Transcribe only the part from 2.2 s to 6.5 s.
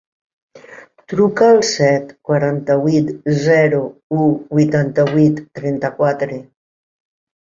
quaranta-vuit, zero, u, vuitanta-vuit, trenta-quatre.